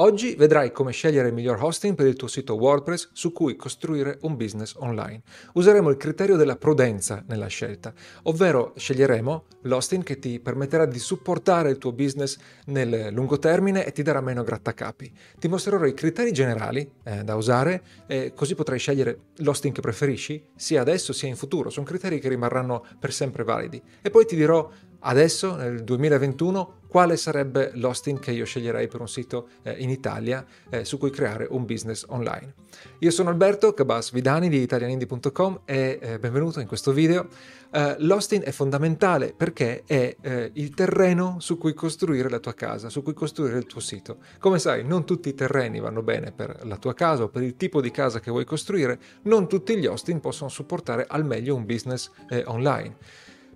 [0.00, 4.18] Oggi vedrai come scegliere il miglior hosting per il tuo sito WordPress su cui costruire
[4.22, 5.22] un business online.
[5.54, 11.70] Useremo il criterio della prudenza nella scelta, ovvero sceglieremo l'hosting che ti permetterà di supportare
[11.70, 15.12] il tuo business nel lungo termine e ti darà meno grattacapi.
[15.36, 20.44] Ti mostrerò i criteri generali eh, da usare e così potrai scegliere l'hosting che preferisci
[20.54, 21.70] sia adesso sia in futuro.
[21.70, 23.82] Sono criteri che rimarranno per sempre validi.
[24.00, 24.70] E poi ti dirò
[25.00, 30.44] adesso, nel 2021, quale sarebbe l'hosting che io sceglierei per un sito eh, in Italia
[30.70, 32.54] eh, su cui creare un business online.
[33.00, 37.28] Io sono Alberto Cabas Vidani di italianindi.com e eh, benvenuto in questo video.
[37.70, 42.88] Eh, l'hosting è fondamentale perché è eh, il terreno su cui costruire la tua casa,
[42.88, 44.18] su cui costruire il tuo sito.
[44.38, 47.56] Come sai, non tutti i terreni vanno bene per la tua casa o per il
[47.56, 51.66] tipo di casa che vuoi costruire, non tutti gli hosting possono supportare al meglio un
[51.66, 52.96] business eh, online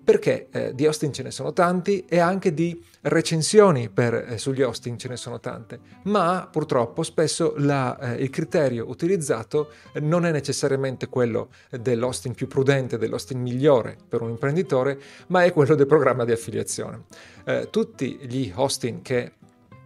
[0.03, 4.61] perché eh, di hosting ce ne sono tanti e anche di recensioni per, eh, sugli
[4.61, 9.71] hosting ce ne sono tante, ma purtroppo spesso la, eh, il criterio utilizzato
[10.01, 15.75] non è necessariamente quello dell'hosting più prudente, dell'hosting migliore per un imprenditore, ma è quello
[15.75, 17.03] del programma di affiliazione.
[17.45, 19.33] Eh, tutti gli hosting che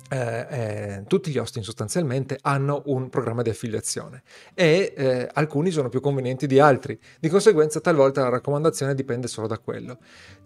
[0.09, 5.89] eh, eh, tutti gli hosting sostanzialmente hanno un programma di affiliazione e eh, alcuni sono
[5.89, 9.97] più convenienti di altri, di conseguenza talvolta la raccomandazione dipende solo da quello.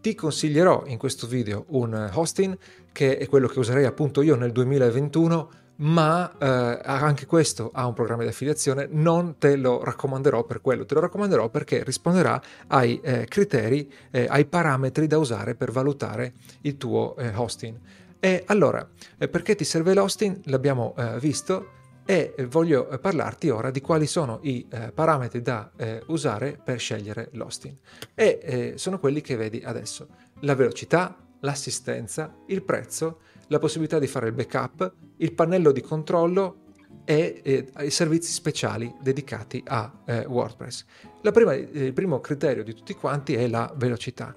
[0.01, 2.57] Ti consiglierò in questo video un hosting
[2.91, 5.49] che è quello che userei appunto io nel 2021
[5.81, 10.85] ma eh, anche questo ha un programma di affiliazione, non te lo raccomanderò per quello,
[10.85, 16.77] te lo raccomanderò perché risponderà ai eh, criteri, ai parametri da usare per valutare il
[16.77, 17.75] tuo eh, hosting.
[18.23, 20.41] E allora, eh, perché ti serve l'hosting?
[20.43, 25.71] L'abbiamo eh, visto e voglio eh, parlarti ora di quali sono i eh, parametri da
[25.75, 27.75] eh, usare per scegliere l'hosting.
[28.13, 30.07] E eh, sono quelli che vedi adesso.
[30.41, 36.57] La velocità, l'assistenza, il prezzo, la possibilità di fare il backup, il pannello di controllo
[37.03, 39.91] e i servizi speciali dedicati a
[40.27, 40.85] WordPress.
[41.33, 44.35] Prima, il primo criterio di tutti quanti è la velocità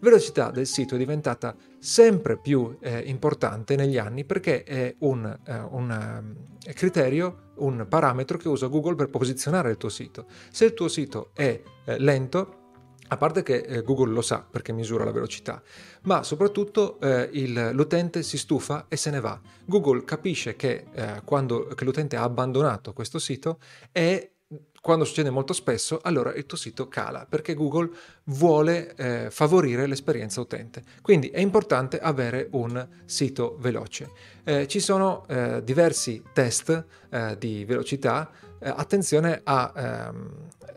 [0.00, 5.58] velocità del sito è diventata sempre più eh, importante negli anni perché è un, eh,
[5.58, 6.34] un
[6.66, 10.26] uh, criterio, un parametro che usa Google per posizionare il tuo sito.
[10.50, 12.56] Se il tuo sito è eh, lento,
[13.08, 15.60] a parte che eh, Google lo sa perché misura la velocità,
[16.02, 19.40] ma soprattutto eh, il, l'utente si stufa e se ne va.
[19.64, 20.86] Google capisce che
[21.24, 23.58] quando che l'utente ha abbandonato questo sito
[23.90, 24.30] è
[24.80, 27.90] quando succede molto spesso, allora il tuo sito cala perché Google
[28.24, 30.82] vuole eh, favorire l'esperienza utente.
[31.02, 34.10] Quindi è importante avere un sito veloce.
[34.42, 38.30] Eh, ci sono eh, diversi test eh, di velocità.
[38.58, 40.30] Eh, attenzione a ehm,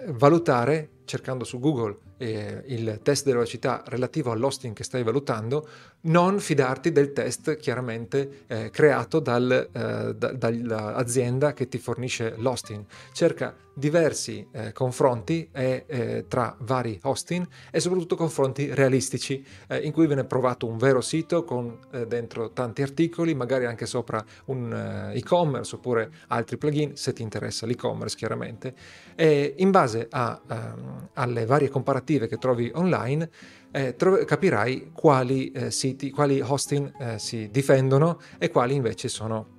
[0.10, 5.68] valutare, cercando su Google eh, il test di velocità relativo all'hosting che stai valutando,
[6.02, 12.86] non fidarti del test chiaramente eh, creato dal, eh, da, dall'azienda che ti fornisce l'hosting.
[13.12, 20.06] Cerca diversi eh, confronti eh, tra vari hosting e soprattutto confronti realistici eh, in cui
[20.08, 25.76] viene provato un vero sito con eh, dentro tanti articoli, magari anche sopra un e-commerce
[25.76, 28.74] oppure altri plugin se ti interessa l'e-commerce chiaramente.
[29.16, 33.30] E in base a, um, alle varie comparative che trovi online
[33.72, 39.53] eh, tro- capirai quali eh, siti, quali hosting eh, si difendono e quali invece sono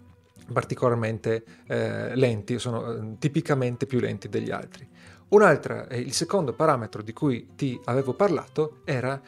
[0.53, 4.89] particolarmente eh, lenti, sono eh, tipicamente più lenti degli altri.
[5.29, 9.21] Un'altra, il secondo parametro di cui ti avevo parlato era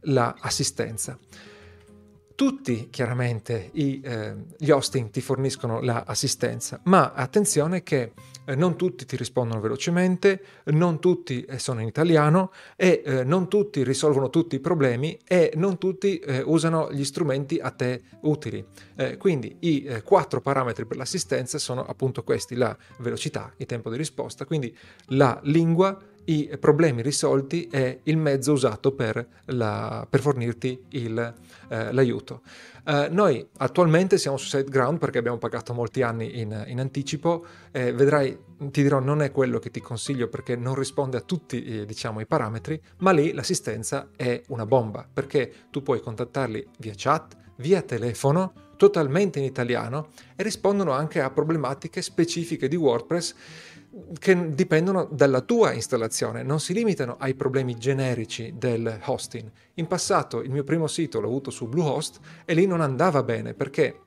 [0.00, 1.12] l'assistenza.
[1.12, 1.55] La
[2.36, 8.12] tutti chiaramente i, eh, gli hosting ti forniscono l'assistenza, ma attenzione che
[8.44, 13.48] eh, non tutti ti rispondono velocemente, non tutti eh, sono in italiano e eh, non
[13.48, 18.64] tutti risolvono tutti i problemi e non tutti eh, usano gli strumenti a te utili.
[18.96, 23.96] Eh, quindi i quattro parametri per l'assistenza sono appunto questi, la velocità, il tempo di
[23.96, 24.76] risposta, quindi
[25.06, 31.34] la lingua, i problemi risolti e il mezzo usato per, la, per fornirti il,
[31.68, 32.42] eh, l'aiuto.
[32.84, 37.92] Eh, noi attualmente siamo su SiteGround perché abbiamo pagato molti anni in, in anticipo, eh,
[37.92, 41.86] vedrai, ti dirò, non è quello che ti consiglio perché non risponde a tutti eh,
[41.86, 47.36] diciamo, i parametri, ma lì l'assistenza è una bomba perché tu puoi contattarli via chat,
[47.56, 53.34] via telefono, totalmente in italiano e rispondono anche a problematiche specifiche di WordPress
[54.18, 59.50] che dipendono dalla tua installazione, non si limitano ai problemi generici del hosting.
[59.74, 63.54] In passato il mio primo sito l'ho avuto su Bluehost e lì non andava bene
[63.54, 64.00] perché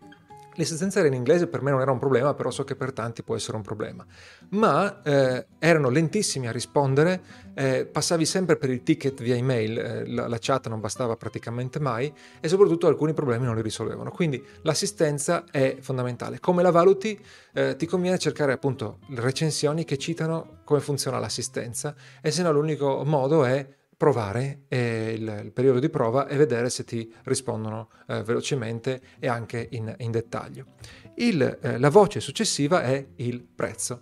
[0.60, 3.24] L'assistenza era in inglese, per me non era un problema, però so che per tanti
[3.24, 4.06] può essere un problema.
[4.50, 7.22] Ma eh, erano lentissimi a rispondere,
[7.54, 11.80] eh, passavi sempre per il ticket via email, eh, la, la, chat non bastava praticamente
[11.80, 14.12] mai e soprattutto alcuni problemi non li risolvevano.
[14.12, 16.42] Quindi l'assistenza è fondamentale.
[16.42, 17.18] Come la valuti?
[17.54, 23.06] Eh, ti conviene cercare appunto recensioni che citano come funziona l'assistenza e se no l'unico
[23.06, 23.66] modo è
[24.00, 29.28] provare eh, il, il, periodo di prova e vedere se ti rispondono eh, velocemente e
[29.28, 30.68] anche in, in dettaglio.
[31.16, 34.00] Il, eh, la voce successiva è il prezzo.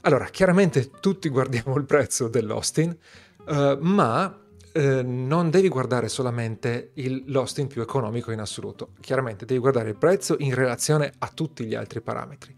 [0.00, 2.98] Allora, chiaramente tutti guardiamo il prezzo dell'Austin,
[3.46, 4.40] eh, ma
[4.72, 8.94] eh, non devi guardare solamente il, l'Austin più economico in assoluto.
[8.98, 12.56] Chiaramente devi guardare il prezzo in relazione a tutti gli altri parametri.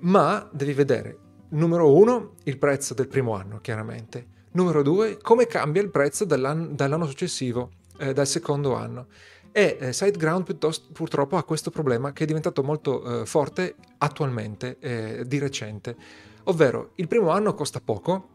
[0.00, 1.16] Ma devi vedere,
[1.50, 6.68] numero uno, il prezzo del primo anno, chiaramente Numero due, come cambia il prezzo dall'anno,
[6.68, 9.06] dall'anno successivo, eh, dal secondo anno.
[9.50, 10.56] E eh, SiteGround
[10.92, 15.96] purtroppo ha questo problema che è diventato molto eh, forte attualmente, eh, di recente.
[16.44, 18.28] Ovvero, il primo anno costa poco,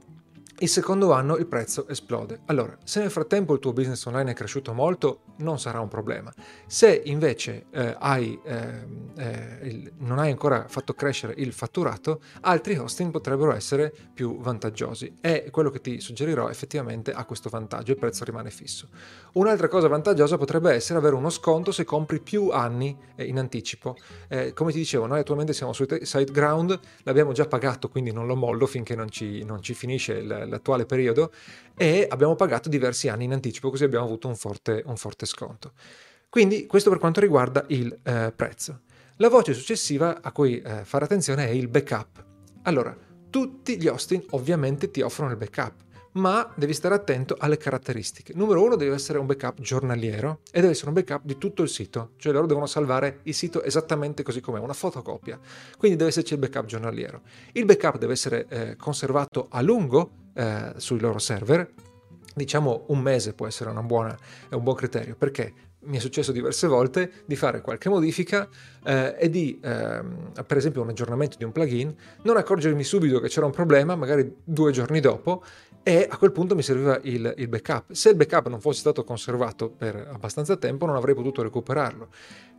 [0.59, 2.39] il secondo anno il prezzo esplode.
[2.45, 6.33] Allora, se nel frattempo il tuo business online è cresciuto molto, non sarà un problema.
[6.65, 8.85] Se invece eh, hai, eh,
[9.17, 15.15] eh, il, non hai ancora fatto crescere il fatturato, altri hosting potrebbero essere più vantaggiosi
[15.21, 18.89] e quello che ti suggerirò effettivamente ha questo vantaggio, il prezzo rimane fisso.
[19.33, 23.97] Un'altra cosa vantaggiosa potrebbe essere avere uno sconto se compri più anni eh, in anticipo.
[24.27, 28.35] Eh, come ti dicevo, noi attualmente siamo su SiteGround, l'abbiamo già pagato, quindi non lo
[28.35, 31.31] mollo finché non ci, non ci finisce l'attuale periodo
[31.75, 35.73] e abbiamo pagato diversi anni in anticipo, così abbiamo avuto un forte, un forte sconto.
[36.29, 38.81] Quindi questo per quanto riguarda il eh, prezzo.
[39.19, 42.23] La voce successiva a cui eh, fare attenzione è il backup.
[42.63, 42.95] Allora,
[43.31, 45.85] tutti gli hosting ovviamente ti offrono il backup
[46.17, 48.33] ma devi stare attento alle caratteristiche.
[48.35, 51.69] Numero uno deve essere un backup giornaliero e deve essere un backup di tutto il
[51.69, 55.39] sito, cioè loro devono salvare il sito esattamente così com'è, una fotocopia.
[55.77, 57.21] Quindi deve esserci il backup giornaliero.
[57.53, 61.71] Il backup deve essere eh, conservato a lungo eh, sui loro server,
[62.35, 64.17] diciamo un mese può essere buona,
[64.51, 65.53] un buon criterio, perché
[65.88, 68.48] mi è successo diverse volte di fare qualche modifica
[68.84, 70.01] eh, e di, eh,
[70.45, 71.94] per esempio, un aggiornamento di un plugin,
[72.24, 75.44] non accorgermi subito che c'era un problema, magari due giorni dopo,
[75.84, 77.94] e a quel punto mi serviva il, il, backup.
[77.94, 82.10] Se il backup non fosse stato conservato per abbastanza tempo, non avrei potuto recuperarlo.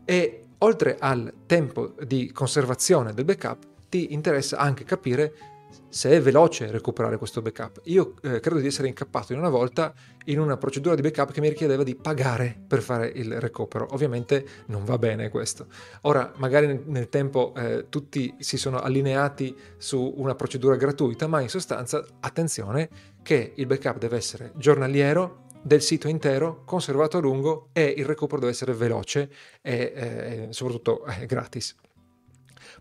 [0.04, 5.57] E oltre al tempo di conservazione del backup, ti interessa anche capire
[5.88, 7.80] se è veloce recuperare questo backup.
[7.84, 9.94] Io eh, credo di essere incappato in una volta
[10.26, 13.88] in una procedura di backup che mi richiedeva di pagare per fare il recupero.
[13.92, 15.66] Ovviamente non va bene questo.
[16.02, 21.48] Ora, magari nel, tempo eh, tutti si sono allineati su una procedura gratuita, ma in
[21.48, 22.88] sostanza attenzione
[23.22, 28.38] che il backup deve essere giornaliero, del sito intero, conservato a lungo e il recupero
[28.40, 29.30] deve essere veloce
[29.60, 31.74] e eh, soprattutto eh, gratis.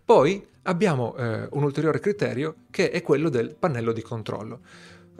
[0.04, 4.60] Poi abbiamo eh, un ulteriore criterio che è quello del pannello di controllo.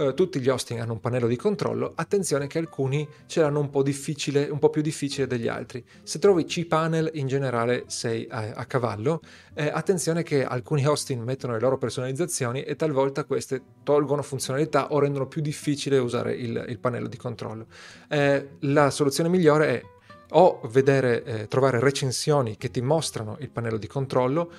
[0.00, 3.68] Eh, tutti gli hosting hanno un pannello di controllo, attenzione che alcuni ce l'hanno un
[3.68, 5.84] po', un po più difficile degli altri.
[6.04, 9.20] Se trovi cPanel in generale sei a, a cavallo,
[9.54, 15.00] eh, attenzione che alcuni hosting mettono le loro personalizzazioni e talvolta queste tolgono funzionalità o
[15.00, 17.66] rendono più difficile usare il, il pannello di controllo.
[18.08, 19.82] Eh, la soluzione migliore è
[20.30, 24.50] o vedere, eh, trovare recensioni che ti mostrano il pannello di controllo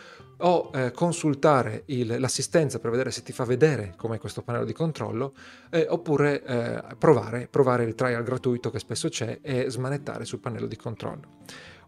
[0.42, 4.74] o eh, consultare il, l'assistenza per vedere se ti fa vedere com'è questo pannello di
[4.74, 5.34] controllo
[5.70, 10.68] eh, oppure eh, provare, provare il trial gratuito che spesso c'è e smanettare sul pannello
[10.68, 11.38] di controllo.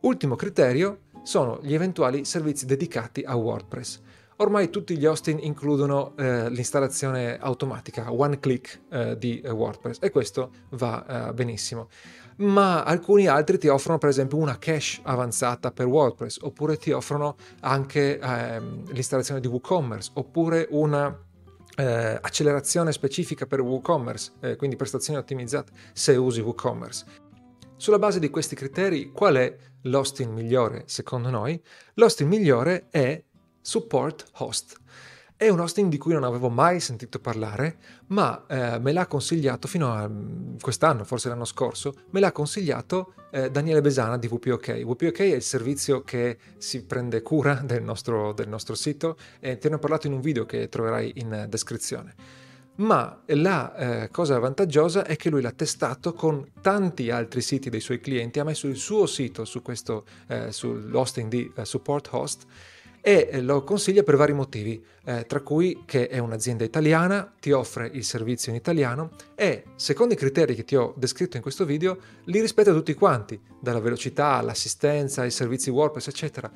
[0.02, 4.02] Ultimo criterio sono gli eventuali servizi dedicati a WordPress.
[4.42, 10.10] Ormai tutti gli hosting includono eh, l'installazione automatica, one click eh, di eh, WordPress e
[10.10, 11.90] questo va eh, benissimo.
[12.38, 17.36] Ma alcuni altri ti offrono per esempio una cache avanzata per WordPress oppure ti offrono
[17.60, 21.16] anche ehm, l'installazione di WooCommerce oppure una
[21.76, 27.06] eh, accelerazione specifica per WooCommerce, eh, quindi prestazioni ottimizzate se usi WooCommerce.
[27.76, 31.62] Sulla base di questi criteri, qual è l'hosting migliore secondo noi?
[31.94, 33.24] L'hosting migliore è
[33.62, 34.80] Support Host.
[35.42, 37.78] È un hosting di cui non avevo mai sentito parlare,
[38.10, 43.16] ma eh, me l'ha consigliato fino a mm, quest'anno, forse l'anno scorso, me l'ha consigliato
[43.32, 44.82] eh, Daniele Besana di WPOK.
[44.84, 49.70] WPOK è il servizio che si prende cura del nostro, del nostro sito e te
[49.70, 52.14] ne ho parlato in un video che troverai in descrizione.
[52.76, 57.82] Ma la eh, cosa vantaggiosa è che lui l'ha testato con tanti altri siti dei
[57.82, 62.46] suoi clienti, ha messo il suo sito su questo, eh, sull'hosting di eh, Support Host
[63.02, 67.52] e eh, lo consiglia per vari motivi, eh, tra cui che è un'azienda italiana, ti
[67.52, 71.66] offre il servizio in italiano e, secondo i criteri che ti ho descritto in questo
[71.66, 76.52] video, li rispetta tutti quanti, dalla velocità all'assistenza, ai servizi WordPress, eccetera.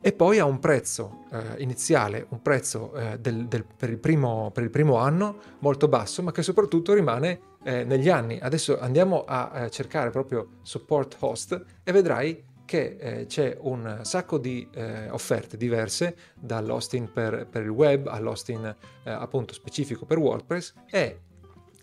[0.00, 4.52] e poi ha un prezzo eh, iniziale, un prezzo eh, del, del, per, il primo,
[4.54, 8.38] per, il primo, anno molto basso, ma che soprattutto rimane eh, negli anni.
[8.40, 14.36] Adesso andiamo a eh, cercare proprio support host e vedrai che eh, c'è un sacco
[14.36, 21.20] di eh, offerte diverse, dall'hosting per, per, il web all'hosting appunto specifico per WordPress e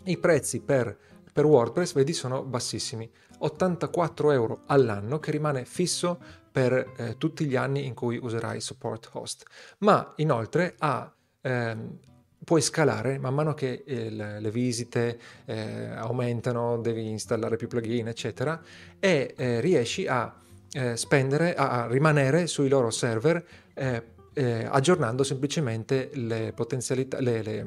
[0.03, 0.95] i prezzi per,
[1.33, 3.09] per WordPress, vedi, sono bassissimi.
[3.39, 6.19] 84 euro all'anno che rimane fisso
[6.51, 9.43] per eh, tutti gli anni in cui userai support host.
[9.79, 11.11] Ma inoltre ha,
[11.41, 11.99] ehm,
[12.43, 18.61] puoi scalare man mano che il, le visite eh, aumentano, devi installare più plugin, eccetera,
[18.99, 20.33] e eh, riesci a
[20.75, 24.03] eh, spendere, a, rimanere sui loro server eh,
[24.33, 27.65] eh, aggiornando semplicemente le le, le,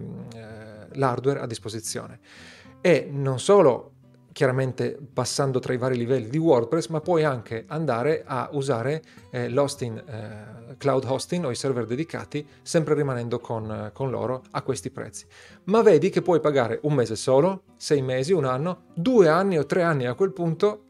[0.92, 2.18] l'hardware a disposizione.
[2.82, 3.92] E non solo
[4.38, 9.48] chiaramente passando tra i vari livelli di WordPress, ma puoi anche andare a usare eh,
[9.48, 14.62] l'hosting, eh, cloud hosting o i server dedicati, sempre rimanendo con, eh, con loro a
[14.62, 15.26] questi prezzi.
[15.64, 19.66] Ma vedi che puoi pagare un mese solo, sei mesi, un anno, due anni o
[19.66, 20.87] tre anni a quel punto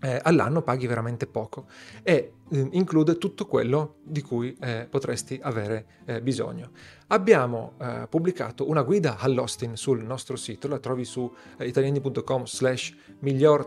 [0.00, 1.66] eh, all'anno paghi veramente poco
[2.02, 6.70] e eh, include tutto quello di cui eh, potresti avere eh, bisogno.
[7.08, 12.94] Abbiamo eh, pubblicato una guida all'hosting sul nostro sito, la trovi su eh, italiani.com slash
[13.20, 13.66] miglior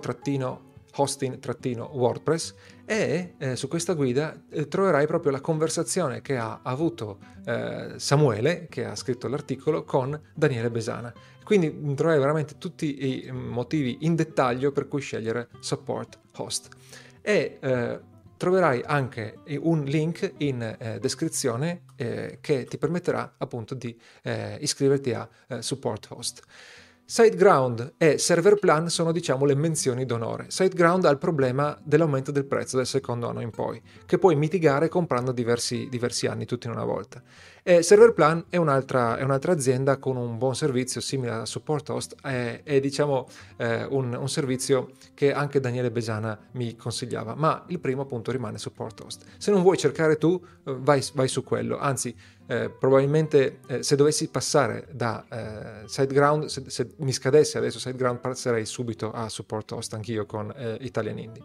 [0.96, 2.54] hosting-wordpress
[2.86, 8.68] e eh, su questa guida eh, troverai proprio la conversazione che ha avuto eh, Samuele,
[8.70, 11.14] che ha scritto l'articolo, con Daniele Besana.
[11.44, 16.68] Quindi mm, troverai veramente tutti i motivi in dettaglio per cui scegliere Support Host.
[17.22, 18.00] E eh,
[18.36, 23.98] troverai anche un link in eh, descrizione eh, che ti permetterà appunto di
[24.60, 25.30] iscriverti a
[25.60, 26.42] Support Host.
[27.12, 30.46] SiteGround e ServerPlan sono diciamo le menzioni d'onore.
[30.48, 34.88] SiteGround ha il problema dell'aumento del prezzo del secondo anno in poi, che puoi mitigare
[34.88, 37.22] comprando diversi, diversi anni tutti in una volta.
[37.64, 42.16] E ServerPlan è un'altra, è un'altra, azienda con un buon servizio simile a Support Host,
[42.22, 43.28] è, è diciamo
[43.58, 48.58] eh, un, un, servizio che anche Daniele Besana mi consigliava, ma il primo appunto rimane
[48.58, 49.26] Support Host.
[49.38, 52.16] Se non vuoi cercare tu, eh, vai, vai su quello, anzi
[52.52, 58.20] eh, probabilmente eh, se dovessi passare da eh, SiteGround, se, se, mi scadesse adesso SiteGround,
[58.20, 61.44] passerei subito a Support Host anch'io con eh, Italian Indie.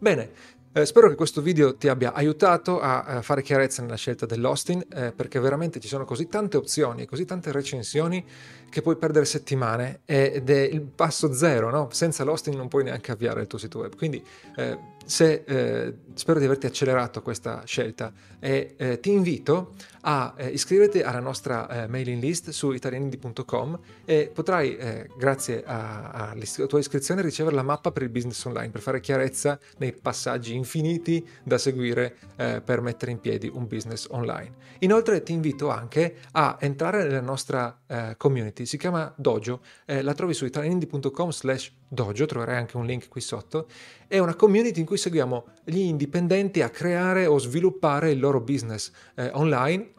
[0.00, 0.30] Bene,
[0.72, 4.92] eh, spero che questo video ti abbia aiutato a, a fare chiarezza nella scelta dell'hosting
[4.92, 8.24] eh, perché veramente ci sono così tante opzioni, così tante recensioni
[8.72, 11.88] che puoi perdere settimane ed è il passo zero, no?
[11.92, 13.94] senza l'hosting non puoi neanche avviare il tuo sito web.
[13.94, 14.24] Quindi
[14.56, 20.48] eh, se, eh, spero di averti accelerato questa scelta e eh, ti invito a eh,
[20.48, 26.34] iscriverti alla nostra eh, mailing list su italianindi.com e potrai, eh, grazie alla
[26.66, 31.26] tua iscrizione, ricevere la mappa per il business online, per fare chiarezza nei passaggi infiniti
[31.42, 32.16] da seguire
[32.64, 34.54] per mettere in piedi un business online.
[34.80, 37.78] Inoltre ti invito anche a entrare nella nostra
[38.16, 43.20] community, si chiama Dojo, la trovi su italianindi.com slash dojo, troverai anche un link qui
[43.20, 43.66] sotto,
[44.06, 48.90] è una community in cui seguiamo gli indipendenti a creare o sviluppare il loro business
[49.14, 49.92] eh, online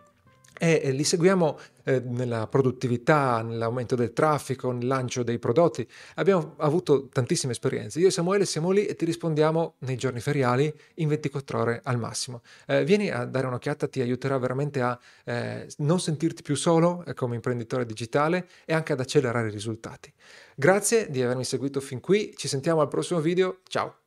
[0.57, 5.87] e li seguiamo eh, nella produttività, nell'aumento del traffico, nel lancio dei prodotti.
[6.15, 7.99] Abbiamo avuto tantissime esperienze.
[7.99, 11.97] Io e Samuele siamo lì e ti rispondiamo nei giorni feriali in 24 ore al
[11.97, 12.41] massimo.
[12.67, 17.13] Eh, vieni a dare un'occhiata, ti aiuterà veramente a eh, non sentirti più solo eh,
[17.13, 20.13] come imprenditore digitale e anche ad accelerare i risultati.
[20.55, 24.02] Grazie di avermi seguito fin qui, ci sentiamo al prossimo video, ciao!